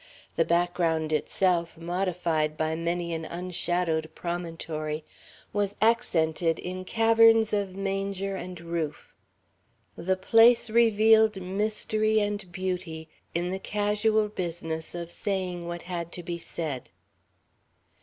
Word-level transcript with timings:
The 0.35 0.45
background 0.45 1.13
itself, 1.13 1.77
modified 1.77 2.57
by 2.57 2.73
many 2.73 3.13
an 3.13 3.23
unshadowed 3.23 4.09
promontory, 4.15 5.05
was 5.53 5.75
accented 5.79 6.57
in 6.57 6.85
caverns 6.85 7.53
of 7.53 7.75
manger 7.75 8.35
and 8.35 8.59
roof. 8.59 9.13
The 9.95 10.17
place 10.17 10.71
revealed 10.71 11.39
mystery 11.39 12.19
and 12.19 12.51
beauty 12.51 13.09
in 13.35 13.51
the 13.51 13.59
casual 13.59 14.27
business 14.27 14.95
of 14.95 15.11
saying 15.11 15.67
what 15.67 15.83
had 15.83 16.11
to 16.13 16.23
be 16.23 16.39
said. 16.39 16.89